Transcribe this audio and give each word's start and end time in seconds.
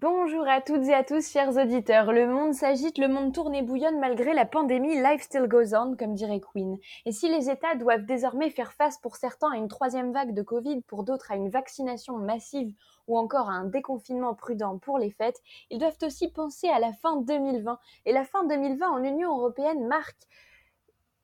Bonjour 0.00 0.46
à 0.46 0.60
toutes 0.60 0.84
et 0.84 0.94
à 0.94 1.02
tous, 1.02 1.28
chers 1.28 1.56
auditeurs. 1.56 2.12
Le 2.12 2.28
monde 2.28 2.54
s'agite, 2.54 2.98
le 2.98 3.08
monde 3.08 3.34
tourne 3.34 3.52
et 3.56 3.62
bouillonne 3.62 3.98
malgré 3.98 4.32
la 4.32 4.44
pandémie. 4.44 4.94
Life 4.94 5.22
still 5.22 5.48
goes 5.48 5.74
on, 5.74 5.96
comme 5.96 6.14
dirait 6.14 6.40
Queen. 6.40 6.78
Et 7.04 7.10
si 7.10 7.28
les 7.28 7.50
États 7.50 7.74
doivent 7.74 8.04
désormais 8.04 8.50
faire 8.50 8.72
face 8.74 8.98
pour 8.98 9.16
certains 9.16 9.50
à 9.50 9.56
une 9.56 9.66
troisième 9.66 10.12
vague 10.12 10.34
de 10.34 10.42
Covid, 10.42 10.82
pour 10.82 11.02
d'autres 11.02 11.32
à 11.32 11.34
une 11.34 11.48
vaccination 11.48 12.16
massive 12.16 12.72
ou 13.08 13.18
encore 13.18 13.50
à 13.50 13.54
un 13.54 13.64
déconfinement 13.64 14.36
prudent 14.36 14.78
pour 14.78 14.98
les 14.98 15.10
fêtes, 15.10 15.42
ils 15.68 15.80
doivent 15.80 15.98
aussi 16.02 16.30
penser 16.30 16.68
à 16.68 16.78
la 16.78 16.92
fin 16.92 17.16
2020. 17.16 17.80
Et 18.06 18.12
la 18.12 18.22
fin 18.22 18.44
2020 18.44 18.88
en 18.88 19.02
Union 19.02 19.36
européenne 19.36 19.84
marque 19.88 20.28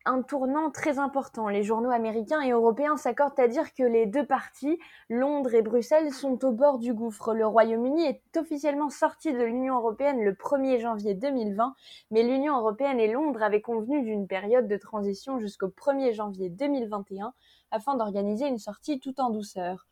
un 0.07 0.23
tournant 0.23 0.71
très 0.71 0.99
important. 0.99 1.49
Les 1.49 1.63
journaux 1.63 1.91
américains 1.91 2.43
et 2.43 2.51
européens 2.51 2.97
s'accordent 2.97 3.39
à 3.39 3.49
dire 3.49 3.73
que 3.75 3.83
les 3.83 4.07
deux 4.07 4.27
parties, 4.27 4.79
Londres 5.09 5.55
et 5.55 5.63
Bruxelles, 5.63 6.13
sont 6.13 6.45
au 6.45 6.53
bord 6.53 6.79
du 6.79 6.93
gouffre. 6.93 7.35
Le 7.35 7.47
Royaume-Uni 7.47 8.05
est 8.05 8.37
officiellement 8.37 8.91
sorti 8.91 9.33
de 9.33 9.43
l'Union 9.43 9.77
européenne 9.77 10.23
le 10.23 10.33
1er 10.33 10.81
janvier 10.81 11.15
2020, 11.15 11.75
mais 12.11 12.23
l'Union 12.23 12.59
européenne 12.59 13.01
et 13.01 13.11
Londres 13.11 13.43
avaient 13.43 13.63
convenu 13.63 14.03
d'une 14.03 14.27
période 14.27 14.69
de 14.69 14.77
transition 14.77 15.39
jusqu'au 15.39 15.69
1er 15.69 16.13
janvier 16.13 16.51
2021 16.51 17.33
afin 17.71 17.97
d'organiser 17.97 18.47
une 18.47 18.59
sortie 18.59 19.01
tout 19.01 19.21
en 19.21 19.31
douceur. 19.31 19.87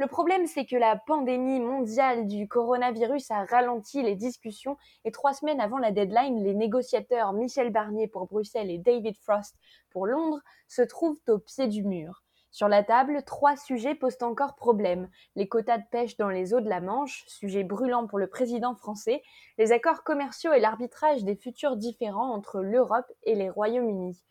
Le 0.00 0.06
problème, 0.06 0.46
c'est 0.46 0.64
que 0.64 0.76
la 0.76 0.94
pandémie 0.94 1.58
mondiale 1.58 2.28
du 2.28 2.46
coronavirus 2.46 3.32
a 3.32 3.44
ralenti 3.44 4.00
les 4.00 4.14
discussions 4.14 4.76
et 5.04 5.10
trois 5.10 5.34
semaines 5.34 5.60
avant 5.60 5.78
la 5.78 5.90
deadline, 5.90 6.44
les 6.44 6.54
négociateurs 6.54 7.32
Michel 7.32 7.70
Barnier 7.72 8.06
pour 8.06 8.28
Bruxelles 8.28 8.70
et 8.70 8.78
David 8.78 9.16
Frost 9.16 9.56
pour 9.90 10.06
Londres 10.06 10.38
se 10.68 10.82
trouvent 10.82 11.18
au 11.26 11.40
pied 11.40 11.66
du 11.66 11.82
mur. 11.82 12.22
Sur 12.52 12.68
la 12.68 12.84
table, 12.84 13.24
trois 13.26 13.56
sujets 13.56 13.96
posent 13.96 14.22
encore 14.22 14.54
problème. 14.54 15.10
Les 15.34 15.48
quotas 15.48 15.78
de 15.78 15.84
pêche 15.90 16.16
dans 16.16 16.30
les 16.30 16.54
eaux 16.54 16.60
de 16.60 16.68
la 16.68 16.80
Manche, 16.80 17.24
sujet 17.26 17.64
brûlant 17.64 18.06
pour 18.06 18.20
le 18.20 18.28
président 18.28 18.76
français, 18.76 19.20
les 19.58 19.72
accords 19.72 20.04
commerciaux 20.04 20.52
et 20.52 20.60
l'arbitrage 20.60 21.24
des 21.24 21.34
futurs 21.34 21.76
différends 21.76 22.32
entre 22.32 22.60
l'Europe 22.60 23.10
et 23.24 23.34
les 23.34 23.50
Royaumes-Unis. 23.50 24.22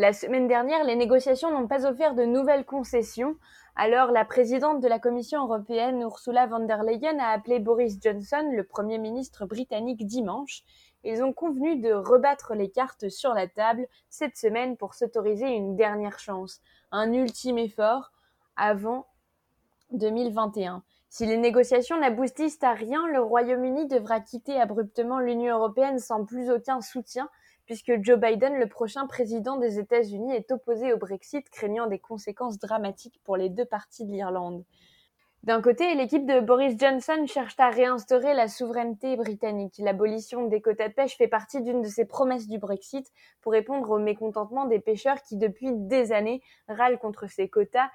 La 0.00 0.12
semaine 0.12 0.46
dernière, 0.46 0.84
les 0.84 0.94
négociations 0.94 1.50
n'ont 1.50 1.66
pas 1.66 1.84
offert 1.84 2.14
de 2.14 2.22
nouvelles 2.22 2.64
concessions. 2.64 3.34
Alors, 3.74 4.12
la 4.12 4.24
présidente 4.24 4.80
de 4.80 4.86
la 4.86 5.00
Commission 5.00 5.42
européenne, 5.42 6.02
Ursula 6.02 6.46
von 6.46 6.60
der 6.60 6.84
Leyen, 6.84 7.18
a 7.18 7.30
appelé 7.30 7.58
Boris 7.58 7.98
Johnson, 8.00 8.48
le 8.54 8.62
Premier 8.62 8.98
ministre 8.98 9.44
britannique, 9.44 10.06
dimanche. 10.06 10.62
Ils 11.02 11.24
ont 11.24 11.32
convenu 11.32 11.80
de 11.80 11.92
rebattre 11.92 12.54
les 12.54 12.70
cartes 12.70 13.08
sur 13.08 13.34
la 13.34 13.48
table 13.48 13.88
cette 14.08 14.36
semaine 14.36 14.76
pour 14.76 14.94
s'autoriser 14.94 15.48
une 15.48 15.74
dernière 15.74 16.20
chance, 16.20 16.60
un 16.92 17.12
ultime 17.12 17.58
effort 17.58 18.12
avant 18.54 19.04
2021. 19.90 20.84
Si 21.08 21.26
les 21.26 21.38
négociations 21.38 21.98
n'aboutissent 21.98 22.62
à 22.62 22.72
rien, 22.72 23.04
le 23.08 23.20
Royaume-Uni 23.20 23.88
devra 23.88 24.20
quitter 24.20 24.60
abruptement 24.60 25.18
l'Union 25.18 25.56
européenne 25.56 25.98
sans 25.98 26.24
plus 26.24 26.50
aucun 26.50 26.80
soutien 26.82 27.28
puisque 27.68 28.02
Joe 28.02 28.18
Biden, 28.18 28.54
le 28.54 28.66
prochain 28.66 29.06
président 29.06 29.58
des 29.58 29.78
États-Unis, 29.78 30.32
est 30.32 30.50
opposé 30.52 30.94
au 30.94 30.96
Brexit, 30.96 31.50
craignant 31.50 31.86
des 31.86 31.98
conséquences 31.98 32.58
dramatiques 32.58 33.20
pour 33.24 33.36
les 33.36 33.50
deux 33.50 33.66
parties 33.66 34.06
de 34.06 34.10
l'Irlande. 34.10 34.64
D'un 35.42 35.60
côté, 35.60 35.94
l'équipe 35.94 36.24
de 36.24 36.40
Boris 36.40 36.78
Johnson 36.78 37.26
cherche 37.26 37.54
à 37.58 37.68
réinstaurer 37.68 38.32
la 38.32 38.48
souveraineté 38.48 39.16
britannique. 39.16 39.74
L'abolition 39.80 40.46
des 40.46 40.62
quotas 40.62 40.88
de 40.88 40.94
pêche 40.94 41.18
fait 41.18 41.28
partie 41.28 41.60
d'une 41.60 41.82
de 41.82 41.88
ses 41.88 42.06
promesses 42.06 42.48
du 42.48 42.58
Brexit 42.58 43.12
pour 43.42 43.52
répondre 43.52 43.90
au 43.90 43.98
mécontentement 43.98 44.64
des 44.64 44.80
pêcheurs 44.80 45.22
qui, 45.22 45.36
depuis 45.36 45.70
des 45.70 46.10
années, 46.12 46.40
râlent 46.68 46.98
contre 46.98 47.28
ces 47.30 47.50
quotas 47.50 47.90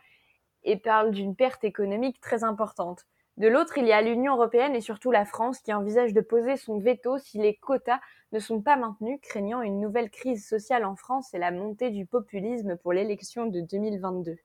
et 0.63 0.77
parlent 0.77 1.11
d'une 1.11 1.35
perte 1.35 1.63
économique 1.63 2.21
très 2.21 2.43
importante. 2.43 3.07
De 3.37 3.47
l'autre, 3.47 3.79
il 3.79 3.87
y 3.87 3.91
a 3.91 4.01
l'Union 4.01 4.35
européenne 4.35 4.75
et 4.75 4.81
surtout 4.81 5.09
la 5.09 5.25
France 5.25 5.59
qui 5.59 5.73
envisage 5.73 6.13
de 6.13 6.21
poser 6.21 6.55
son 6.55 6.77
veto 6.77 7.17
si 7.17 7.39
les 7.39 7.55
quotas 7.55 7.99
ne 8.31 8.37
sont 8.37 8.61
pas 8.61 8.75
maintenus, 8.75 9.19
craignant 9.23 9.61
une 9.61 9.79
nouvelle 9.79 10.11
crise 10.11 10.47
sociale 10.47 10.85
en 10.85 10.95
France 10.95 11.33
et 11.33 11.39
la 11.39 11.49
montée 11.49 11.89
du 11.89 12.05
populisme 12.05 12.77
pour 12.77 12.93
l'élection 12.93 13.47
de 13.47 13.61
2022. 13.61 14.35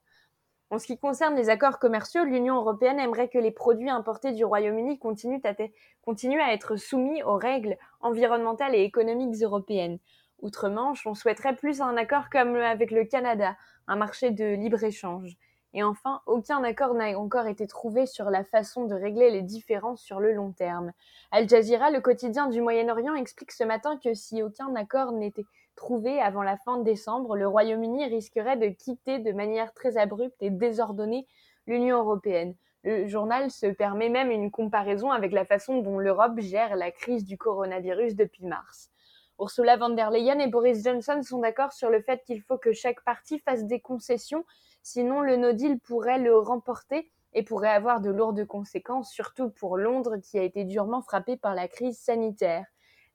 En 0.71 0.78
ce 0.78 0.87
qui 0.87 0.98
concerne 0.98 1.34
les 1.34 1.50
accords 1.50 1.78
commerciaux, 1.78 2.25
l'Union 2.25 2.56
européenne 2.56 2.98
aimerait 2.98 3.28
que 3.28 3.38
les 3.38 3.50
produits 3.50 3.91
importés 3.91 4.32
du 4.32 4.44
Royaume-Uni 4.44 4.98
continuent 4.98 5.41
à, 5.44 6.53
être 6.53 6.77
soumis 6.77 7.22
aux 7.22 7.37
règles 7.37 7.77
environnementales 8.00 8.75
et 8.75 8.82
économiques 8.82 9.43
européennes. 9.43 9.98
Outre-Manche, 10.41 11.06
on 11.06 11.15
souhaiterait 11.15 11.56
plus 11.56 11.81
un 11.81 11.97
accord 11.97 12.31
comme 12.31 12.56
avec 12.56 12.91
le 12.91 13.04
Canada, 13.04 13.56
un 13.87 13.97
marché 13.97 14.31
de 14.31 14.54
libre-échange. 14.54 15.37
Et 15.74 15.82
enfin, 15.82 16.22
aucun 16.26 16.64
accord 16.64 16.94
n'a 16.94 17.18
encore 17.18 17.46
été 17.46 17.66
trouvé 17.66 18.06
sur 18.06 18.30
la 18.30 18.42
façon 18.42 18.86
de 18.86 18.94
régler 18.94 19.30
les 19.30 19.42
différences 19.42 20.00
sur 20.00 20.18
le 20.18 20.32
long 20.32 20.52
terme. 20.52 20.92
Al 21.30 21.48
Jazeera, 21.48 21.90
le 21.90 22.00
quotidien 22.00 22.48
du 22.48 22.60
Moyen-Orient, 22.62 23.14
explique 23.14 23.52
ce 23.52 23.64
matin 23.64 23.98
que 24.02 24.14
si 24.14 24.42
aucun 24.42 24.74
accord 24.76 25.12
n'était 25.12 25.44
trouvé 25.76 26.20
avant 26.20 26.42
la 26.42 26.56
fin 26.56 26.78
de 26.78 26.84
décembre, 26.84 27.36
le 27.36 27.46
Royaume-Uni 27.46 28.06
risquerait 28.06 28.56
de 28.56 28.68
quitter 28.68 29.18
de 29.18 29.32
manière 29.32 29.72
très 29.74 29.96
abrupte 29.96 30.42
et 30.42 30.50
désordonnée 30.50 31.26
l'Union 31.66 31.98
européenne. 31.98 32.54
Le 32.82 33.06
journal 33.06 33.50
se 33.50 33.66
permet 33.66 34.08
même 34.08 34.30
une 34.30 34.50
comparaison 34.50 35.10
avec 35.10 35.32
la 35.32 35.44
façon 35.44 35.82
dont 35.82 35.98
l'Europe 35.98 36.38
gère 36.38 36.76
la 36.76 36.90
crise 36.90 37.24
du 37.24 37.36
coronavirus 37.36 38.16
depuis 38.16 38.46
mars. 38.46 38.90
Ursula 39.38 39.76
von 39.76 39.91
der 39.91 40.10
Leyen 40.10 40.41
et 40.41 40.49
Boris 40.49 40.82
Johnson 40.84 41.22
sont 41.22 41.38
d'accord 41.38 41.72
sur 41.72 41.91
le 41.91 42.03
fait 42.03 42.22
qu'il 42.25 42.43
faut 42.43 42.59
que 42.59 42.72
chaque 42.72 43.03
partie 43.04 43.38
fasse 43.38 43.65
des 43.65 43.81
concessions 43.81 44.44
Sinon, 44.82 45.21
le 45.21 45.37
no 45.37 45.53
deal 45.53 45.78
pourrait 45.81 46.19
le 46.19 46.38
remporter 46.38 47.10
et 47.34 47.43
pourrait 47.43 47.69
avoir 47.69 48.00
de 48.00 48.10
lourdes 48.10 48.47
conséquences, 48.47 49.12
surtout 49.12 49.50
pour 49.50 49.77
Londres 49.77 50.16
qui 50.16 50.38
a 50.38 50.43
été 50.43 50.65
durement 50.65 51.03
frappé 51.03 51.37
par 51.37 51.54
la 51.54 51.69
crise 51.69 51.98
sanitaire. 51.98 52.65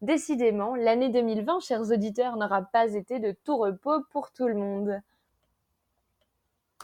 Décidément, 0.01 0.75
l'année 0.75 1.09
2020, 1.09 1.61
chers 1.61 1.91
auditeurs, 1.91 2.37
n'aura 2.37 2.61
pas 2.61 2.93
été 2.93 3.19
de 3.19 3.35
tout 3.43 3.57
repos 3.57 4.03
pour 4.11 4.31
tout 4.31 4.47
le 4.47 4.53
monde. 4.53 5.01